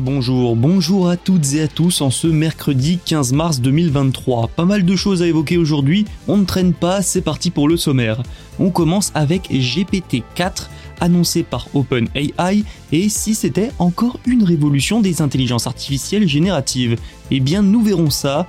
Bonjour, 0.00 0.54
bonjour 0.54 1.08
à 1.08 1.16
toutes 1.16 1.54
et 1.54 1.62
à 1.62 1.66
tous 1.66 2.02
en 2.02 2.10
ce 2.12 2.28
mercredi 2.28 3.00
15 3.04 3.32
mars 3.32 3.60
2023. 3.60 4.46
Pas 4.46 4.64
mal 4.64 4.84
de 4.84 4.94
choses 4.94 5.22
à 5.22 5.26
évoquer 5.26 5.56
aujourd'hui, 5.56 6.04
on 6.28 6.36
ne 6.36 6.44
traîne 6.44 6.72
pas, 6.72 7.02
c'est 7.02 7.20
parti 7.20 7.50
pour 7.50 7.68
le 7.68 7.76
sommaire. 7.76 8.22
On 8.60 8.70
commence 8.70 9.10
avec 9.16 9.50
GPT-4 9.50 10.68
annoncé 11.00 11.42
par 11.42 11.66
OpenAI 11.74 12.62
et 12.92 13.08
si 13.08 13.34
c'était 13.34 13.72
encore 13.80 14.20
une 14.24 14.44
révolution 14.44 15.00
des 15.00 15.20
intelligences 15.20 15.66
artificielles 15.66 16.28
génératives. 16.28 16.96
Eh 17.32 17.40
bien 17.40 17.62
nous 17.62 17.82
verrons 17.82 18.10
ça. 18.10 18.46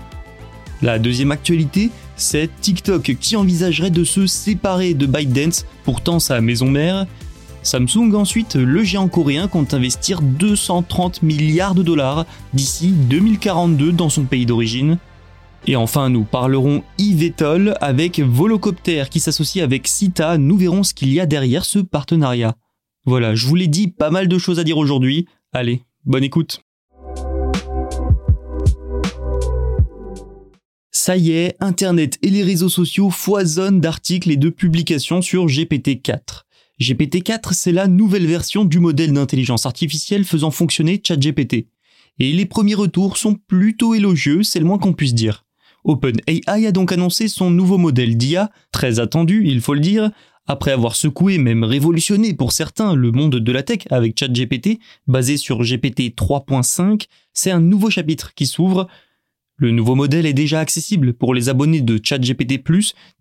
La 0.83 0.99
deuxième 0.99 1.31
actualité, 1.31 1.89
c'est 2.15 2.51
TikTok 2.61 3.17
qui 3.19 3.35
envisagerait 3.35 3.89
de 3.89 4.03
se 4.03 4.27
séparer 4.27 4.93
de 4.93 5.07
ByteDance, 5.07 5.65
pourtant 5.83 6.19
sa 6.19 6.41
maison 6.41 6.69
mère. 6.69 7.07
Samsung 7.61 8.13
ensuite, 8.13 8.55
le 8.55 8.83
géant 8.83 9.07
coréen 9.07 9.47
compte 9.47 9.73
investir 9.73 10.21
230 10.21 11.23
milliards 11.23 11.75
de 11.75 11.83
dollars 11.83 12.25
d'ici 12.53 12.89
2042 12.91 13.91
dans 13.91 14.09
son 14.09 14.23
pays 14.23 14.45
d'origine. 14.45 14.97
Et 15.67 15.75
enfin, 15.75 16.09
nous 16.09 16.23
parlerons 16.23 16.83
eVTOL 16.97 17.75
avec 17.81 18.19
Volocopter 18.19 19.05
qui 19.09 19.19
s'associe 19.19 19.63
avec 19.63 19.87
Sita, 19.87 20.37
nous 20.37 20.57
verrons 20.57 20.83
ce 20.83 20.93
qu'il 20.93 21.13
y 21.13 21.19
a 21.19 21.25
derrière 21.25 21.65
ce 21.65 21.79
partenariat. 21.79 22.55
Voilà, 23.05 23.35
je 23.35 23.45
vous 23.45 23.55
l'ai 23.55 23.67
dit, 23.67 23.87
pas 23.87 24.09
mal 24.09 24.27
de 24.27 24.37
choses 24.37 24.59
à 24.59 24.63
dire 24.63 24.77
aujourd'hui. 24.77 25.27
Allez, 25.51 25.83
bonne 26.05 26.23
écoute. 26.23 26.61
Ça 30.91 31.17
y 31.17 31.31
est, 31.31 31.55
Internet 31.59 32.17
et 32.21 32.29
les 32.29 32.43
réseaux 32.43 32.69
sociaux 32.69 33.09
foisonnent 33.09 33.79
d'articles 33.79 34.31
et 34.31 34.37
de 34.37 34.49
publications 34.49 35.21
sur 35.21 35.45
GPT-4. 35.45 36.43
GPT-4, 36.79 37.53
c'est 37.53 37.71
la 37.71 37.87
nouvelle 37.87 38.25
version 38.25 38.63
du 38.63 38.79
modèle 38.79 39.13
d'intelligence 39.13 39.65
artificielle 39.65 40.23
faisant 40.23 40.51
fonctionner 40.51 41.01
ChatGPT. 41.05 41.67
Et 42.19 42.33
les 42.33 42.45
premiers 42.45 42.75
retours 42.75 43.17
sont 43.17 43.35
plutôt 43.35 43.95
élogieux, 43.95 44.43
c'est 44.43 44.59
le 44.59 44.65
moins 44.65 44.77
qu'on 44.77 44.93
puisse 44.93 45.13
dire. 45.13 45.45
OpenAI 45.85 46.41
a 46.47 46.71
donc 46.71 46.91
annoncé 46.91 47.27
son 47.27 47.49
nouveau 47.49 47.77
modèle 47.77 48.17
d'IA, 48.17 48.51
très 48.71 48.99
attendu, 48.99 49.43
il 49.45 49.61
faut 49.61 49.73
le 49.73 49.79
dire, 49.79 50.11
après 50.49 50.71
avoir 50.71 50.95
secoué, 50.95 51.37
même 51.37 51.63
révolutionné 51.63 52.33
pour 52.33 52.53
certains, 52.53 52.95
le 52.95 53.11
monde 53.11 53.35
de 53.35 53.51
la 53.51 53.61
tech 53.61 53.79
avec 53.91 54.17
ChatGPT, 54.17 54.79
basé 55.05 55.37
sur 55.37 55.61
GPT 55.61 56.15
3.5, 56.15 57.05
c'est 57.33 57.51
un 57.51 57.61
nouveau 57.61 57.89
chapitre 57.89 58.33
qui 58.33 58.47
s'ouvre. 58.47 58.87
Le 59.61 59.71
nouveau 59.71 59.93
modèle 59.93 60.25
est 60.25 60.33
déjà 60.33 60.61
accessible 60.61 61.11
pour 61.13 61.33
les 61.33 61.49
abonnés 61.49 61.81
de 61.81 61.99
ChatGPT+, 62.01 62.63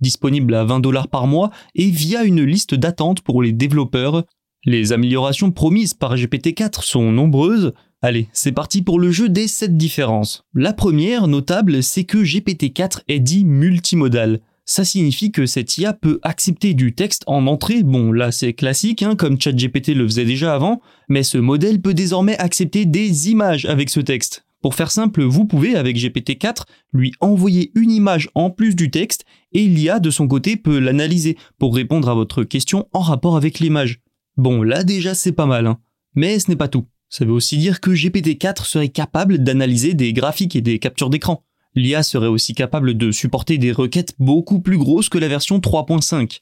disponible 0.01 0.55
à 0.55 0.63
20 0.63 0.79
dollars 0.79 1.09
par 1.09 1.27
mois 1.27 1.51
et 1.75 1.91
via 1.91 2.23
une 2.23 2.45
liste 2.45 2.77
d'attente 2.77 3.23
pour 3.23 3.43
les 3.43 3.53
développeurs. 3.53 4.23
Les 4.65 4.93
améliorations 4.93 5.51
promises 5.51 5.95
par 5.95 6.15
GPT-4 6.15 6.85
sont 6.85 7.11
nombreuses. 7.11 7.73
Allez, 8.03 8.29
c'est 8.33 8.53
parti 8.53 8.83
pour 8.83 9.01
le 9.01 9.11
jeu 9.11 9.29
des 9.29 9.49
7 9.49 9.77
différences. 9.77 10.45
La 10.55 10.73
première, 10.73 11.27
notable, 11.27 11.83
c'est 11.83 12.05
que 12.05 12.19
GPT-4 12.19 13.01
est 13.09 13.19
dit 13.19 13.45
multimodal. 13.45 14.39
Ça 14.65 14.85
signifie 14.85 15.33
que 15.33 15.45
cette 15.45 15.77
IA 15.77 15.93
peut 15.93 16.21
accepter 16.23 16.73
du 16.75 16.95
texte 16.95 17.25
en 17.27 17.49
entrée, 17.49 17.83
bon 17.83 18.13
là 18.13 18.31
c'est 18.31 18.53
classique, 18.53 19.03
hein, 19.03 19.17
comme 19.17 19.41
ChatGPT 19.41 19.89
le 19.89 20.07
faisait 20.07 20.27
déjà 20.27 20.55
avant, 20.55 20.83
mais 21.09 21.25
ce 21.25 21.39
modèle 21.39 21.81
peut 21.81 21.95
désormais 21.95 22.39
accepter 22.39 22.85
des 22.85 23.31
images 23.31 23.65
avec 23.65 23.91
ce 23.91 24.01
texte. 24.01 24.45
Pour 24.61 24.75
faire 24.75 24.91
simple, 24.91 25.23
vous 25.23 25.45
pouvez, 25.45 25.77
avec 25.77 25.97
GPT-4, 25.97 26.63
lui 26.93 27.13
envoyer 27.21 27.71
une 27.77 27.93
image 27.93 28.29
en 28.35 28.51
plus 28.51 28.75
du 28.75 28.91
texte 28.91 29.25
et 29.53 29.67
l'IA 29.67 30.01
de 30.01 30.11
son 30.11 30.27
côté 30.27 30.57
peut 30.57 30.79
l'analyser 30.79 31.37
pour 31.59 31.75
répondre 31.75 32.09
à 32.09 32.15
votre 32.15 32.43
question 32.43 32.89
en 32.93 33.01
rapport 33.01 33.37
avec 33.37 33.61
l'image. 33.61 34.01
Bon, 34.37 34.63
là 34.63 34.85
déjà 34.85 35.15
c'est 35.15 35.33
pas 35.33 35.47
mal, 35.47 35.67
hein. 35.67 35.79
mais 36.15 36.39
ce 36.39 36.51
n'est 36.51 36.57
pas 36.57 36.69
tout. 36.69 36.87
Ça 37.09 37.25
veut 37.25 37.33
aussi 37.33 37.57
dire 37.57 37.81
que 37.81 37.91
GPT-4 37.91 38.65
serait 38.65 38.89
capable 38.89 39.39
d'analyser 39.39 39.95
des 39.95 40.13
graphiques 40.13 40.57
et 40.57 40.61
des 40.61 40.79
captures 40.79 41.11
d'écran. 41.11 41.45
L'IA 41.75 42.03
serait 42.03 42.27
aussi 42.27 42.55
capable 42.55 42.95
de 42.95 43.13
supporter 43.13 43.57
des 43.57 43.73
requêtes 43.73 44.15
beaucoup 44.19 44.61
plus 44.61 44.77
grosses 44.77 45.09
que 45.09 45.19
la 45.19 45.29
version 45.29 45.59
3.5. 45.59 46.41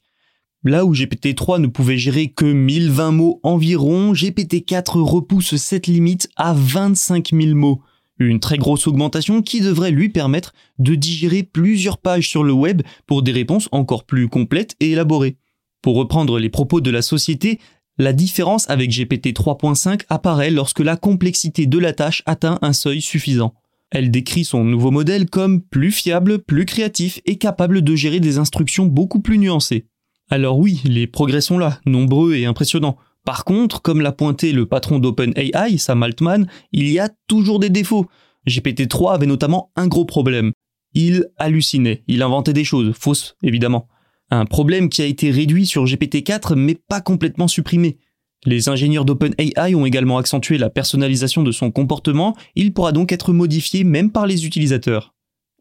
Là 0.63 0.85
où 0.85 0.93
GPT-3 0.93 1.61
ne 1.61 1.67
pouvait 1.67 1.97
gérer 1.97 2.29
que 2.29 2.45
1020 2.45 3.11
mots 3.11 3.39
environ, 3.43 4.13
GPT-4 4.13 4.99
repousse 4.99 5.55
cette 5.55 5.87
limite 5.87 6.29
à 6.35 6.53
25 6.53 7.29
000 7.31 7.55
mots. 7.55 7.81
Une 8.19 8.39
très 8.39 8.57
grosse 8.57 8.87
augmentation 8.87 9.41
qui 9.41 9.61
devrait 9.61 9.91
lui 9.91 10.09
permettre 10.09 10.53
de 10.79 10.95
digérer 10.95 11.43
plusieurs 11.43 11.97
pages 11.97 12.27
sur 12.27 12.43
le 12.43 12.53
web 12.53 12.81
pour 13.05 13.21
des 13.21 13.31
réponses 13.31 13.69
encore 13.71 14.05
plus 14.05 14.27
complètes 14.27 14.75
et 14.79 14.91
élaborées. 14.91 15.37
Pour 15.81 15.95
reprendre 15.95 16.39
les 16.39 16.49
propos 16.49 16.81
de 16.81 16.89
la 16.89 17.01
société, 17.01 17.59
la 17.99 18.13
différence 18.13 18.69
avec 18.69 18.91
GPT 18.91 19.27
3.5 19.27 20.01
apparaît 20.09 20.51
lorsque 20.51 20.79
la 20.79 20.97
complexité 20.97 21.65
de 21.65 21.79
la 21.79 21.93
tâche 21.93 22.23
atteint 22.25 22.59
un 22.61 22.73
seuil 22.73 23.01
suffisant. 23.01 23.53
Elle 23.89 24.11
décrit 24.11 24.43
son 24.43 24.63
nouveau 24.63 24.91
modèle 24.91 25.29
comme 25.29 25.61
plus 25.61 25.91
fiable, 25.91 26.39
plus 26.39 26.65
créatif 26.65 27.21
et 27.25 27.37
capable 27.37 27.81
de 27.81 27.95
gérer 27.95 28.19
des 28.19 28.37
instructions 28.37 28.85
beaucoup 28.85 29.21
plus 29.21 29.37
nuancées. 29.37 29.85
Alors 30.29 30.59
oui, 30.59 30.81
les 30.83 31.07
progrès 31.07 31.41
sont 31.41 31.57
là, 31.57 31.79
nombreux 31.85 32.35
et 32.35 32.45
impressionnants. 32.45 32.97
Par 33.27 33.43
contre, 33.43 33.81
comme 33.81 33.99
l'a 33.99 34.13
pointé 34.13 34.53
le 34.53 34.67
patron 34.67 34.99
d'OpenAI, 34.99 35.77
Sam 35.77 36.01
Altman, 36.01 36.47
il 36.71 36.87
y 36.89 36.97
a 36.97 37.09
toujours 37.27 37.59
des 37.59 37.69
défauts. 37.69 38.05
GPT-3 38.47 39.13
avait 39.13 39.25
notamment 39.25 39.69
un 39.75 39.87
gros 39.87 40.05
problème. 40.05 40.53
Il 40.93 41.25
hallucinait, 41.35 42.05
il 42.07 42.21
inventait 42.21 42.53
des 42.53 42.63
choses, 42.63 42.93
fausses 42.97 43.35
évidemment. 43.43 43.89
Un 44.29 44.45
problème 44.45 44.87
qui 44.87 45.01
a 45.01 45.05
été 45.05 45.29
réduit 45.29 45.67
sur 45.67 45.83
GPT-4 45.83 46.55
mais 46.55 46.75
pas 46.75 47.01
complètement 47.01 47.49
supprimé. 47.49 47.97
Les 48.45 48.69
ingénieurs 48.69 49.03
d'OpenAI 49.03 49.75
ont 49.75 49.85
également 49.85 50.19
accentué 50.19 50.57
la 50.57 50.69
personnalisation 50.69 51.43
de 51.43 51.51
son 51.51 51.69
comportement, 51.69 52.33
il 52.55 52.71
pourra 52.71 52.93
donc 52.93 53.11
être 53.11 53.33
modifié 53.33 53.83
même 53.83 54.09
par 54.09 54.25
les 54.25 54.45
utilisateurs. 54.45 55.16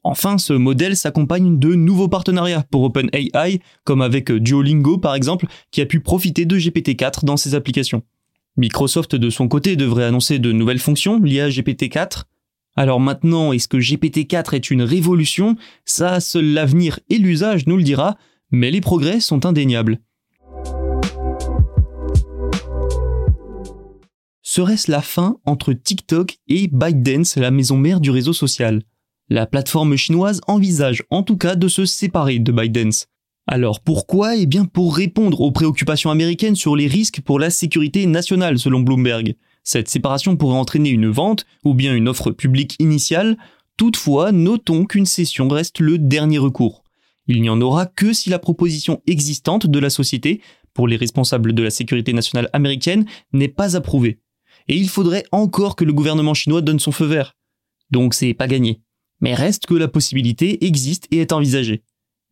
Enfin, 0.08 0.38
ce 0.38 0.52
modèle 0.52 0.96
s'accompagne 0.96 1.58
de 1.58 1.74
nouveaux 1.74 2.06
partenariats 2.06 2.64
pour 2.70 2.84
OpenAI, 2.84 3.58
comme 3.82 4.02
avec 4.02 4.30
Duolingo 4.30 4.98
par 4.98 5.16
exemple, 5.16 5.48
qui 5.72 5.80
a 5.80 5.86
pu 5.86 5.98
profiter 5.98 6.44
de 6.44 6.56
GPT-4 6.56 7.24
dans 7.24 7.36
ses 7.36 7.56
applications. 7.56 8.04
Microsoft 8.56 9.16
de 9.16 9.30
son 9.30 9.48
côté 9.48 9.74
devrait 9.74 10.04
annoncer 10.04 10.38
de 10.38 10.52
nouvelles 10.52 10.78
fonctions 10.78 11.18
liées 11.18 11.40
à 11.40 11.48
GPT-4. 11.48 12.22
Alors 12.76 13.00
maintenant, 13.00 13.52
est-ce 13.52 13.66
que 13.66 13.78
GPT-4 13.78 14.54
est 14.54 14.70
une 14.70 14.82
révolution? 14.82 15.56
Ça, 15.84 16.20
seul 16.20 16.52
l'avenir 16.52 17.00
et 17.10 17.18
l'usage 17.18 17.66
nous 17.66 17.76
le 17.76 17.82
dira, 17.82 18.16
mais 18.52 18.70
les 18.70 18.80
progrès 18.80 19.18
sont 19.18 19.44
indéniables. 19.44 19.98
Serait-ce 24.42 24.88
la 24.88 25.02
fin 25.02 25.38
entre 25.44 25.72
TikTok 25.72 26.36
et 26.46 26.68
ByteDance, 26.68 27.34
la 27.38 27.50
maison 27.50 27.76
mère 27.76 27.98
du 27.98 28.12
réseau 28.12 28.32
social? 28.32 28.82
La 29.28 29.44
plateforme 29.46 29.96
chinoise 29.96 30.40
envisage 30.46 31.02
en 31.10 31.24
tout 31.24 31.36
cas 31.36 31.56
de 31.56 31.66
se 31.66 31.84
séparer 31.84 32.38
de 32.38 32.52
ByteDance. 32.52 33.08
Alors 33.48 33.80
pourquoi? 33.80 34.36
Eh 34.36 34.46
bien 34.46 34.66
pour 34.66 34.94
répondre 34.94 35.40
aux 35.40 35.50
préoccupations 35.50 36.12
américaines 36.12 36.54
sur 36.54 36.76
les 36.76 36.86
risques 36.86 37.20
pour 37.22 37.40
la 37.40 37.50
sécurité 37.50 38.06
nationale 38.06 38.56
selon 38.60 38.80
Bloomberg. 38.80 39.34
Cette 39.64 39.88
séparation 39.88 40.36
pourrait 40.36 40.56
entraîner 40.56 40.90
une 40.90 41.08
vente 41.08 41.44
ou 41.64 41.74
bien 41.74 41.92
une 41.92 42.08
offre 42.08 42.30
publique 42.30 42.76
initiale. 42.78 43.36
Toutefois, 43.76 44.30
notons 44.30 44.84
qu'une 44.84 45.06
cession 45.06 45.48
reste 45.48 45.80
le 45.80 45.98
dernier 45.98 46.38
recours. 46.38 46.84
Il 47.26 47.42
n'y 47.42 47.50
en 47.50 47.60
aura 47.60 47.86
que 47.86 48.12
si 48.12 48.30
la 48.30 48.38
proposition 48.38 49.02
existante 49.08 49.66
de 49.66 49.78
la 49.80 49.90
société 49.90 50.40
pour 50.72 50.86
les 50.86 50.96
responsables 50.96 51.52
de 51.52 51.62
la 51.64 51.70
sécurité 51.70 52.12
nationale 52.12 52.48
américaine 52.52 53.06
n'est 53.32 53.48
pas 53.48 53.76
approuvé. 53.76 54.20
Et 54.68 54.76
il 54.76 54.88
faudrait 54.88 55.24
encore 55.32 55.74
que 55.74 55.84
le 55.84 55.92
gouvernement 55.92 56.34
chinois 56.34 56.62
donne 56.62 56.78
son 56.78 56.92
feu 56.92 57.06
vert. 57.06 57.34
Donc 57.90 58.14
c'est 58.14 58.34
pas 58.34 58.46
gagné. 58.46 58.82
Mais 59.20 59.34
reste 59.34 59.66
que 59.66 59.74
la 59.74 59.88
possibilité 59.88 60.64
existe 60.66 61.06
et 61.10 61.18
est 61.18 61.32
envisagée. 61.32 61.82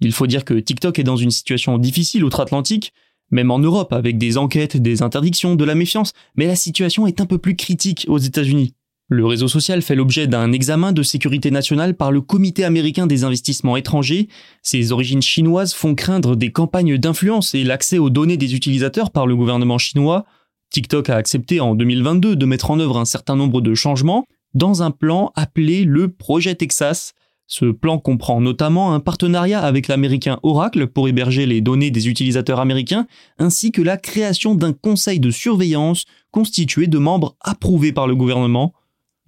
Il 0.00 0.12
faut 0.12 0.26
dire 0.26 0.44
que 0.44 0.54
TikTok 0.54 0.98
est 0.98 1.04
dans 1.04 1.16
une 1.16 1.30
situation 1.30 1.78
difficile 1.78 2.24
outre-Atlantique, 2.24 2.92
même 3.30 3.50
en 3.50 3.58
Europe, 3.58 3.92
avec 3.92 4.18
des 4.18 4.36
enquêtes, 4.36 4.76
des 4.76 5.02
interdictions, 5.02 5.54
de 5.54 5.64
la 5.64 5.74
méfiance, 5.74 6.12
mais 6.36 6.46
la 6.46 6.56
situation 6.56 7.06
est 7.06 7.20
un 7.20 7.26
peu 7.26 7.38
plus 7.38 7.56
critique 7.56 8.04
aux 8.08 8.18
États-Unis. 8.18 8.74
Le 9.08 9.26
réseau 9.26 9.48
social 9.48 9.82
fait 9.82 9.94
l'objet 9.94 10.26
d'un 10.26 10.52
examen 10.52 10.92
de 10.92 11.02
sécurité 11.02 11.50
nationale 11.50 11.94
par 11.94 12.10
le 12.10 12.22
Comité 12.22 12.64
américain 12.64 13.06
des 13.06 13.24
investissements 13.24 13.76
étrangers. 13.76 14.28
Ses 14.62 14.92
origines 14.92 15.20
chinoises 15.20 15.74
font 15.74 15.94
craindre 15.94 16.36
des 16.36 16.52
campagnes 16.52 16.96
d'influence 16.96 17.54
et 17.54 17.64
l'accès 17.64 17.98
aux 17.98 18.08
données 18.08 18.38
des 18.38 18.54
utilisateurs 18.54 19.10
par 19.10 19.26
le 19.26 19.36
gouvernement 19.36 19.76
chinois. 19.76 20.24
TikTok 20.70 21.10
a 21.10 21.16
accepté 21.16 21.60
en 21.60 21.74
2022 21.74 22.34
de 22.34 22.46
mettre 22.46 22.70
en 22.70 22.80
œuvre 22.80 22.98
un 22.98 23.04
certain 23.04 23.36
nombre 23.36 23.60
de 23.60 23.74
changements 23.74 24.24
dans 24.54 24.82
un 24.82 24.90
plan 24.90 25.32
appelé 25.36 25.84
le 25.84 26.08
Projet 26.08 26.54
Texas. 26.54 27.14
Ce 27.46 27.66
plan 27.66 27.98
comprend 27.98 28.40
notamment 28.40 28.94
un 28.94 29.00
partenariat 29.00 29.60
avec 29.60 29.88
l'américain 29.88 30.38
Oracle 30.42 30.86
pour 30.86 31.08
héberger 31.08 31.44
les 31.44 31.60
données 31.60 31.90
des 31.90 32.08
utilisateurs 32.08 32.60
américains, 32.60 33.06
ainsi 33.38 33.70
que 33.70 33.82
la 33.82 33.98
création 33.98 34.54
d'un 34.54 34.72
conseil 34.72 35.20
de 35.20 35.30
surveillance 35.30 36.04
constitué 36.30 36.86
de 36.86 36.98
membres 36.98 37.36
approuvés 37.40 37.92
par 37.92 38.06
le 38.06 38.16
gouvernement. 38.16 38.72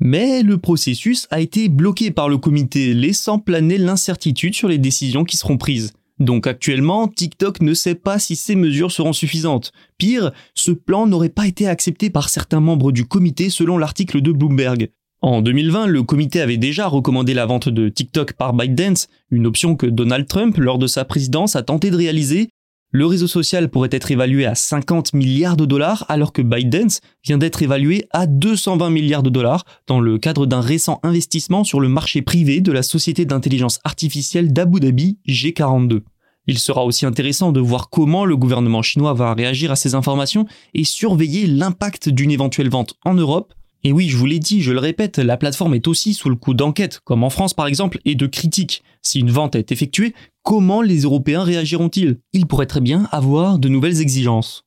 Mais 0.00 0.42
le 0.42 0.58
processus 0.58 1.26
a 1.30 1.40
été 1.40 1.68
bloqué 1.68 2.10
par 2.10 2.28
le 2.28 2.38
comité, 2.38 2.94
laissant 2.94 3.38
planer 3.38 3.78
l'incertitude 3.78 4.54
sur 4.54 4.68
les 4.68 4.78
décisions 4.78 5.24
qui 5.24 5.36
seront 5.36 5.58
prises. 5.58 5.92
Donc 6.18 6.46
actuellement, 6.46 7.08
TikTok 7.08 7.60
ne 7.60 7.74
sait 7.74 7.94
pas 7.94 8.18
si 8.18 8.36
ces 8.36 8.56
mesures 8.56 8.92
seront 8.92 9.12
suffisantes. 9.12 9.72
Pire, 9.98 10.32
ce 10.54 10.70
plan 10.70 11.06
n'aurait 11.06 11.28
pas 11.28 11.46
été 11.46 11.68
accepté 11.68 12.08
par 12.08 12.30
certains 12.30 12.60
membres 12.60 12.92
du 12.92 13.04
comité 13.04 13.50
selon 13.50 13.76
l'article 13.76 14.22
de 14.22 14.32
Bloomberg. 14.32 14.90
En 15.22 15.42
2020, 15.42 15.86
le 15.86 16.02
comité 16.02 16.40
avait 16.40 16.56
déjà 16.56 16.86
recommandé 16.86 17.34
la 17.34 17.46
vente 17.46 17.68
de 17.68 17.88
TikTok 17.88 18.34
par 18.34 18.52
ByteDance, 18.52 19.08
une 19.30 19.46
option 19.46 19.74
que 19.74 19.86
Donald 19.86 20.26
Trump, 20.26 20.56
lors 20.58 20.78
de 20.78 20.86
sa 20.86 21.04
présidence, 21.04 21.56
a 21.56 21.62
tenté 21.62 21.90
de 21.90 21.96
réaliser, 21.96 22.48
le 22.92 23.04
réseau 23.04 23.26
social 23.26 23.68
pourrait 23.68 23.88
être 23.92 24.10
évalué 24.10 24.46
à 24.46 24.54
50 24.54 25.12
milliards 25.12 25.56
de 25.56 25.66
dollars 25.66 26.06
alors 26.08 26.32
que 26.32 26.40
ByteDance 26.40 27.00
vient 27.24 27.36
d'être 27.36 27.60
évalué 27.60 28.06
à 28.10 28.26
220 28.26 28.90
milliards 28.90 29.24
de 29.24 29.30
dollars 29.30 29.64
dans 29.86 30.00
le 30.00 30.18
cadre 30.18 30.46
d'un 30.46 30.60
récent 30.60 31.00
investissement 31.02 31.64
sur 31.64 31.80
le 31.80 31.88
marché 31.88 32.22
privé 32.22 32.60
de 32.60 32.72
la 32.72 32.82
société 32.82 33.24
d'intelligence 33.24 33.80
artificielle 33.84 34.52
d'Abu 34.52 34.80
Dhabi 34.80 35.18
G42. 35.28 36.02
Il 36.46 36.58
sera 36.58 36.84
aussi 36.84 37.04
intéressant 37.06 37.50
de 37.50 37.60
voir 37.60 37.90
comment 37.90 38.24
le 38.24 38.36
gouvernement 38.36 38.82
chinois 38.82 39.14
va 39.14 39.34
réagir 39.34 39.72
à 39.72 39.76
ces 39.76 39.96
informations 39.96 40.46
et 40.72 40.84
surveiller 40.84 41.46
l'impact 41.46 42.08
d'une 42.08 42.30
éventuelle 42.30 42.70
vente 42.70 42.94
en 43.04 43.14
Europe. 43.14 43.52
Et 43.84 43.92
oui, 43.92 44.08
je 44.08 44.16
vous 44.16 44.26
l'ai 44.26 44.38
dit, 44.38 44.62
je 44.62 44.72
le 44.72 44.80
répète, 44.80 45.18
la 45.18 45.36
plateforme 45.36 45.74
est 45.74 45.86
aussi 45.86 46.14
sous 46.14 46.28
le 46.28 46.36
coup 46.36 46.54
d'enquête, 46.54 47.00
comme 47.04 47.22
en 47.22 47.30
France 47.30 47.54
par 47.54 47.66
exemple, 47.66 47.98
et 48.04 48.14
de 48.14 48.26
critiques. 48.26 48.82
Si 49.02 49.20
une 49.20 49.30
vente 49.30 49.54
est 49.54 49.70
effectuée, 49.70 50.14
comment 50.42 50.82
les 50.82 51.02
Européens 51.02 51.44
réagiront-ils? 51.44 52.18
Ils 52.32 52.46
pourraient 52.46 52.66
très 52.66 52.80
bien 52.80 53.08
avoir 53.12 53.58
de 53.58 53.68
nouvelles 53.68 54.00
exigences. 54.00 54.64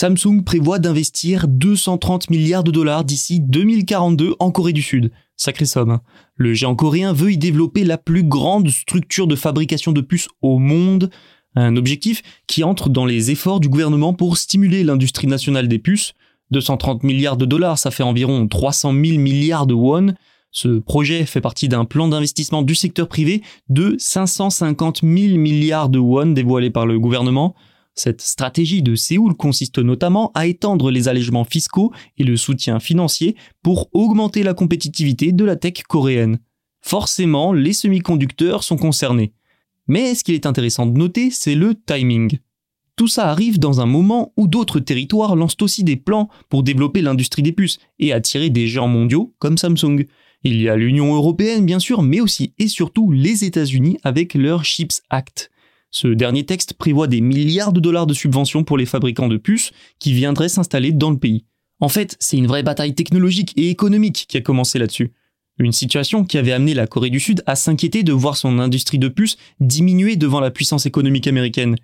Samsung 0.00 0.44
prévoit 0.44 0.78
d'investir 0.78 1.48
230 1.48 2.30
milliards 2.30 2.62
de 2.62 2.70
dollars 2.70 3.02
d'ici 3.02 3.40
2042 3.40 4.36
en 4.38 4.52
Corée 4.52 4.72
du 4.72 4.80
Sud. 4.80 5.10
Sacrée 5.34 5.64
somme. 5.64 5.90
Hein. 5.90 6.02
Le 6.36 6.54
géant 6.54 6.76
coréen 6.76 7.12
veut 7.12 7.32
y 7.32 7.36
développer 7.36 7.82
la 7.82 7.98
plus 7.98 8.22
grande 8.22 8.68
structure 8.68 9.26
de 9.26 9.34
fabrication 9.34 9.90
de 9.90 10.00
puces 10.00 10.28
au 10.40 10.60
monde, 10.60 11.10
un 11.58 11.76
objectif 11.76 12.22
qui 12.46 12.64
entre 12.64 12.88
dans 12.88 13.06
les 13.06 13.30
efforts 13.30 13.60
du 13.60 13.68
gouvernement 13.68 14.12
pour 14.12 14.36
stimuler 14.36 14.84
l'industrie 14.84 15.26
nationale 15.26 15.68
des 15.68 15.78
puces. 15.78 16.14
230 16.50 17.02
milliards 17.02 17.36
de 17.36 17.44
dollars, 17.44 17.78
ça 17.78 17.90
fait 17.90 18.02
environ 18.02 18.48
300 18.48 18.92
000 18.92 19.18
milliards 19.18 19.66
de 19.66 19.74
won, 19.74 20.14
ce 20.50 20.78
projet 20.78 21.26
fait 21.26 21.40
partie 21.40 21.68
d'un 21.68 21.84
plan 21.84 22.08
d'investissement 22.08 22.62
du 22.62 22.74
secteur 22.74 23.08
privé 23.08 23.42
de 23.68 23.96
550 23.98 25.00
000 25.02 25.38
milliards 25.38 25.88
de 25.88 25.98
won 25.98 26.26
dévoilé 26.26 26.70
par 26.70 26.86
le 26.86 26.98
gouvernement. 26.98 27.54
Cette 27.94 28.22
stratégie 28.22 28.82
de 28.82 28.94
Séoul 28.94 29.34
consiste 29.34 29.78
notamment 29.78 30.30
à 30.34 30.46
étendre 30.46 30.90
les 30.90 31.08
allègements 31.08 31.44
fiscaux 31.44 31.92
et 32.16 32.24
le 32.24 32.36
soutien 32.36 32.80
financier 32.80 33.36
pour 33.62 33.88
augmenter 33.92 34.42
la 34.42 34.54
compétitivité 34.54 35.32
de 35.32 35.44
la 35.44 35.56
tech 35.56 35.82
coréenne. 35.88 36.38
Forcément, 36.80 37.52
les 37.52 37.72
semi-conducteurs 37.72 38.62
sont 38.62 38.76
concernés. 38.76 39.32
Mais 39.88 40.14
ce 40.14 40.22
qu'il 40.22 40.34
est 40.34 40.46
intéressant 40.46 40.86
de 40.86 40.96
noter, 40.96 41.30
c'est 41.30 41.54
le 41.54 41.74
timing. 41.74 42.38
Tout 42.96 43.08
ça 43.08 43.30
arrive 43.30 43.58
dans 43.58 43.80
un 43.80 43.86
moment 43.86 44.32
où 44.36 44.48
d'autres 44.48 44.80
territoires 44.80 45.36
lancent 45.36 45.62
aussi 45.62 45.84
des 45.84 45.96
plans 45.96 46.28
pour 46.48 46.62
développer 46.62 47.00
l'industrie 47.00 47.42
des 47.42 47.52
puces 47.52 47.78
et 47.98 48.12
attirer 48.12 48.50
des 48.50 48.66
géants 48.66 48.88
mondiaux 48.88 49.34
comme 49.38 49.56
Samsung. 49.56 50.04
Il 50.42 50.60
y 50.60 50.68
a 50.68 50.76
l'Union 50.76 51.14
européenne 51.14 51.64
bien 51.64 51.78
sûr, 51.78 52.02
mais 52.02 52.20
aussi 52.20 52.54
et 52.58 52.68
surtout 52.68 53.10
les 53.10 53.44
États-Unis 53.44 53.98
avec 54.02 54.34
leur 54.34 54.64
Chips 54.64 55.02
Act. 55.10 55.50
Ce 55.90 56.08
dernier 56.08 56.44
texte 56.44 56.74
prévoit 56.74 57.06
des 57.06 57.20
milliards 57.20 57.72
de 57.72 57.80
dollars 57.80 58.06
de 58.06 58.14
subventions 58.14 58.64
pour 58.64 58.76
les 58.76 58.84
fabricants 58.84 59.28
de 59.28 59.36
puces 59.36 59.72
qui 59.98 60.12
viendraient 60.12 60.48
s'installer 60.48 60.92
dans 60.92 61.10
le 61.10 61.18
pays. 61.18 61.44
En 61.80 61.88
fait, 61.88 62.16
c'est 62.18 62.36
une 62.36 62.46
vraie 62.46 62.62
bataille 62.62 62.94
technologique 62.94 63.52
et 63.56 63.70
économique 63.70 64.26
qui 64.28 64.36
a 64.36 64.40
commencé 64.40 64.78
là-dessus. 64.78 65.12
Une 65.58 65.72
situation 65.72 66.24
qui 66.24 66.38
avait 66.38 66.52
amené 66.52 66.72
la 66.72 66.86
Corée 66.86 67.10
du 67.10 67.18
Sud 67.18 67.42
à 67.46 67.56
s'inquiéter 67.56 68.04
de 68.04 68.12
voir 68.12 68.36
son 68.36 68.58
industrie 68.60 68.98
de 68.98 69.08
puces 69.08 69.36
diminuer 69.58 70.16
devant 70.16 70.40
la 70.40 70.52
puissance 70.52 70.86
économique 70.86 71.26
américaine. 71.26 71.76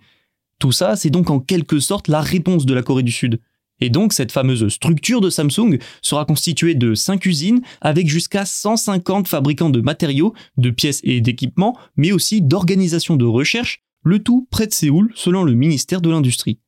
Tout 0.60 0.70
ça, 0.70 0.94
c'est 0.94 1.10
donc 1.10 1.30
en 1.30 1.40
quelque 1.40 1.80
sorte 1.80 2.06
la 2.06 2.20
réponse 2.20 2.66
de 2.66 2.74
la 2.74 2.82
Corée 2.82 3.02
du 3.02 3.10
Sud. 3.10 3.40
Et 3.80 3.90
donc 3.90 4.12
cette 4.12 4.30
fameuse 4.30 4.68
structure 4.68 5.20
de 5.20 5.28
Samsung 5.28 5.78
sera 6.00 6.24
constituée 6.24 6.76
de 6.76 6.94
5 6.94 7.26
usines 7.26 7.62
avec 7.80 8.08
jusqu'à 8.08 8.46
150 8.46 9.26
fabricants 9.26 9.70
de 9.70 9.80
matériaux, 9.80 10.32
de 10.56 10.70
pièces 10.70 11.00
et 11.02 11.20
d'équipements, 11.20 11.76
mais 11.96 12.12
aussi 12.12 12.40
d'organisations 12.40 13.16
de 13.16 13.24
recherche, 13.24 13.82
le 14.04 14.20
tout 14.20 14.46
près 14.50 14.68
de 14.68 14.72
Séoul 14.72 15.10
selon 15.16 15.42
le 15.42 15.54
ministère 15.54 16.00
de 16.00 16.10
l'Industrie. 16.10 16.60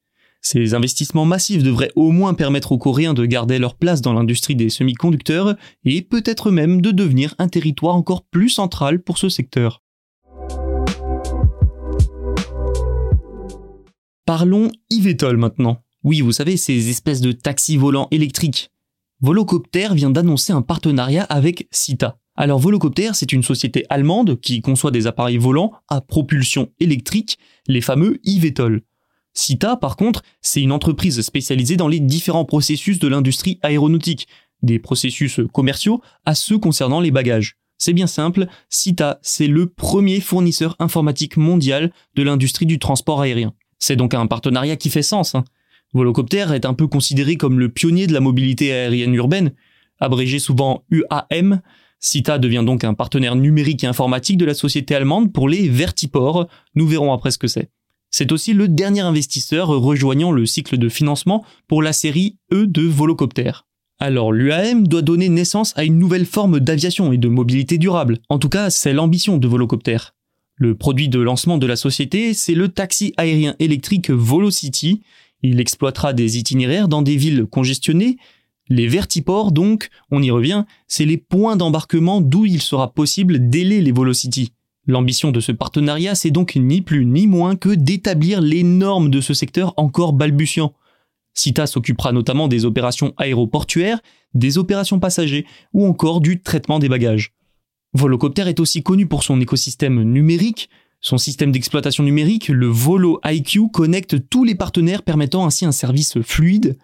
Ces 0.49 0.75
investissements 0.75 1.25
massifs 1.25 1.65
devraient 1.65 1.91
au 1.97 2.13
moins 2.13 2.33
permettre 2.33 2.71
aux 2.71 2.79
Coréens 2.79 3.15
de 3.15 3.27
garder 3.27 3.59
leur 3.59 3.75
place 3.75 4.01
dans 4.01 4.13
l'industrie 4.13 4.55
des 4.55 4.71
semi-conducteurs 4.71 5.57
et 5.85 6.03
peut-être 6.03 6.53
même 6.53 6.81
de 6.81 6.93
devenir 6.93 7.35
un 7.41 7.49
territoire 7.49 7.97
encore 7.97 8.23
plus 8.23 8.49
central 8.49 9.03
pour 9.03 9.19
ce 9.19 9.29
secteur. 9.29 9.83
Parlons 14.25 14.71
Yvetol 14.89 15.37
maintenant. 15.37 15.83
Oui, 16.05 16.21
vous 16.21 16.31
savez, 16.31 16.57
ces 16.57 16.91
espèces 16.91 17.21
de 17.21 17.33
taxis 17.33 17.77
volants 17.77 18.07
électriques. 18.13 18.71
Volocopter 19.23 19.89
vient 19.95 20.11
d'annoncer 20.11 20.53
un 20.53 20.63
partenariat 20.63 21.25
avec 21.25 21.67
Sita. 21.73 22.21
Alors 22.37 22.61
Volocopter, 22.61 23.11
c'est 23.15 23.33
une 23.33 23.43
société 23.43 23.85
allemande 23.89 24.39
qui 24.41 24.61
conçoit 24.61 24.93
des 24.93 25.09
appareils 25.09 25.39
volants 25.39 25.73
à 25.89 26.01
propulsion 26.01 26.69
électrique, 26.79 27.37
les 27.67 27.81
fameux 27.81 28.21
eVTOL. 28.25 28.83
Sita, 29.37 29.77
par 29.77 29.97
contre, 29.97 30.23
c'est 30.41 30.63
une 30.63 30.73
entreprise 30.73 31.21
spécialisée 31.21 31.77
dans 31.77 31.89
les 31.89 32.01
différents 32.01 32.47
processus 32.47 32.99
de 32.99 33.07
l'industrie 33.07 33.59
aéronautique, 33.63 34.29
des 34.63 34.79
processus 34.79 35.41
commerciaux 35.53 36.01
à 36.25 36.35
ceux 36.35 36.59
concernant 36.59 37.01
les 37.01 37.11
bagages. 37.11 37.57
C'est 37.77 37.93
bien 37.93 38.07
simple, 38.07 38.47
Sita, 38.71 39.19
c'est 39.21 39.47
le 39.47 39.67
premier 39.67 40.21
fournisseur 40.21 40.75
informatique 40.79 41.37
mondial 41.37 41.93
de 42.15 42.23
l'industrie 42.23 42.65
du 42.65 42.79
transport 42.79 43.21
aérien. 43.21 43.53
C'est 43.79 43.97
donc 43.97 44.15
un 44.15 44.27
partenariat 44.27 44.77
qui 44.77 44.89
fait 44.89 45.03
sens. 45.03 45.35
Hein. 45.35 45.45
Volocopter 45.93 46.47
est 46.55 46.65
un 46.65 46.73
peu 46.73 46.87
considéré 46.87 47.37
comme 47.37 47.61
le 47.61 47.69
pionnier 47.69 48.07
de 48.07 48.15
la 48.15 48.21
mobilité 48.21 48.73
aérienne 48.73 49.15
urbaine, 49.15 49.53
abrégé 50.01 50.39
souvent 50.39 50.85
UAM. 50.91 51.61
Sita 52.01 52.39
devient 52.39 52.65
donc 52.65 52.85
un 52.85 52.95
partenaire 52.95 53.37
numérique 53.37 53.85
et 53.85 53.87
informatique 53.87 54.39
de 54.39 54.47
la 54.47 54.55
société 54.55 54.95
allemande 54.95 55.31
pour 55.31 55.47
les 55.47 55.69
vertiports. 55.69 56.49
Nous 56.75 56.87
verrons 56.87 57.13
après 57.13 57.31
ce 57.31 57.39
que 57.39 57.49
c'est. 57.49 57.71
C'est 58.19 58.33
aussi 58.33 58.55
le 58.55 58.67
dernier 58.67 59.03
investisseur 59.03 59.69
rejoignant 59.69 60.33
le 60.33 60.47
cycle 60.47 60.79
de 60.79 60.89
financement 60.89 61.45
pour 61.69 61.83
la 61.83 61.93
série 61.93 62.39
E 62.51 62.67
de 62.67 62.81
Volocopter. 62.81 63.53
Alors 63.99 64.33
l'UAM 64.33 64.89
doit 64.89 65.03
donner 65.03 65.29
naissance 65.29 65.75
à 65.77 65.85
une 65.85 65.99
nouvelle 65.99 66.25
forme 66.25 66.59
d'aviation 66.59 67.13
et 67.13 67.19
de 67.19 67.29
mobilité 67.29 67.77
durable. 67.77 68.17
En 68.31 68.39
tout 68.39 68.49
cas, 68.49 68.71
c'est 68.71 68.95
l'ambition 68.95 69.37
de 69.37 69.47
Volocopter. 69.47 69.99
Le 70.55 70.75
produit 70.75 71.11
de 71.11 71.21
lancement 71.21 71.59
de 71.59 71.67
la 71.67 71.77
société, 71.77 72.33
c'est 72.33 72.55
le 72.55 72.69
taxi 72.69 73.13
aérien 73.19 73.55
électrique 73.59 74.09
Volocity, 74.09 75.03
il 75.43 75.61
exploitera 75.61 76.15
des 76.15 76.39
itinéraires 76.39 76.89
dans 76.89 77.03
des 77.03 77.19
villes 77.19 77.45
congestionnées. 77.45 78.17
Les 78.71 78.89
vertiports, 78.89 79.53
donc, 79.53 79.91
on 80.11 80.23
y 80.23 80.31
revient, 80.31 80.65
c'est 80.89 81.05
les 81.05 81.19
points 81.19 81.57
d'embarquement 81.57 82.23
d'où 82.23 82.47
il 82.47 82.63
sera 82.63 82.95
possible 82.95 83.51
d'ailer 83.51 83.83
les 83.83 83.93
Volocity. 83.93 84.55
L'ambition 84.87 85.33
de 85.33 85.41
ce 85.41 85.53
partenariat, 85.53 86.15
c'est 86.15 86.31
donc 86.31 86.55
ni 86.57 86.81
plus 86.81 87.07
ni 87.07 87.27
moins 87.27 87.57
que 87.57 87.71
d'établir 87.71 88.41
les 88.41 88.63
normes 88.63 89.11
de 89.11 89.21
ce 89.21 89.35
secteur 89.35 89.75
encore 89.77 90.13
balbutiant. 90.13 90.75
CITA 91.35 91.67
s'occupera 91.67 92.13
notamment 92.13 92.49
des 92.49 92.65
opérations 92.65 93.13
aéroportuaires, 93.17 94.01
des 94.35 94.59
opérations 94.59 95.01
passagers 95.01 95.45
ou 95.73 95.87
encore 95.87 96.21
du 96.21 96.41
traitement 96.41 96.79
des 96.79 96.89
bagages. 96.89 97.33
Volocopter 97.95 98.49
est 98.49 98.61
aussi 98.61 98.83
connu 98.83 99.07
pour 99.07 99.23
son 99.23 99.41
écosystème 99.41 100.03
numérique, 100.03 100.69
Son 101.01 101.19
système 101.19 101.53
d'exploitation 101.53 102.03
numérique, 102.03 102.49
le 102.49 102.67
Volo 102.67 103.21
IQ, 103.25 103.69
connecte 103.73 104.29
tous 104.29 104.45
les 104.45 104.55
partenaires 104.55 105.03
permettant 105.03 105.47
ainsi 105.47 105.65
un 105.65 105.73
service 105.73 106.21
fluide. 106.23 106.79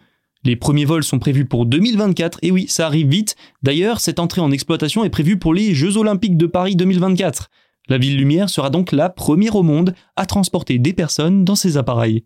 Les 0.45 0.55
premiers 0.55 0.85
vols 0.85 1.03
sont 1.03 1.19
prévus 1.19 1.45
pour 1.45 1.67
2024, 1.67 2.39
et 2.43 2.51
oui, 2.51 2.67
ça 2.69 2.87
arrive 2.87 3.09
vite. 3.09 3.37
D'ailleurs, 3.63 4.01
cette 4.01 4.19
entrée 4.19 4.41
en 4.41 4.51
exploitation 4.51 5.03
est 5.03 5.11
prévue 5.11 5.39
pour 5.39 5.55
les 5.55 5.75
Jeux 5.75 5.97
Olympiques 5.97 6.37
de 6.37 6.47
Paris 6.47 6.77
2024. 6.77 7.49
La 7.89 7.99
ville 7.99 8.17
lumière 8.17 8.49
sera 8.49 8.71
donc 8.71 8.93
la 8.93 9.09
première 9.09 9.57
au 9.57 9.63
monde 9.63 9.95
à 10.17 10.27
transporter 10.27 10.79
des 10.79 10.93
personnes 10.93 11.45
dans 11.45 11.57
ces 11.57 11.77
appareils. 11.77 12.25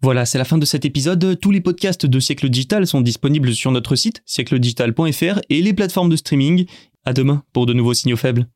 Voilà, 0.00 0.26
c'est 0.26 0.38
la 0.38 0.44
fin 0.44 0.58
de 0.58 0.64
cet 0.64 0.84
épisode. 0.84 1.38
Tous 1.40 1.50
les 1.50 1.60
podcasts 1.60 2.06
de 2.06 2.20
Siècle 2.20 2.48
Digital 2.48 2.86
sont 2.86 3.00
disponibles 3.00 3.52
sur 3.52 3.72
notre 3.72 3.96
site 3.96 4.22
siècledigital.fr 4.26 5.40
et 5.50 5.60
les 5.60 5.74
plateformes 5.74 6.08
de 6.08 6.16
streaming. 6.16 6.66
À 7.04 7.12
demain 7.12 7.42
pour 7.52 7.66
de 7.66 7.72
nouveaux 7.72 7.94
signaux 7.94 8.16
faibles. 8.16 8.46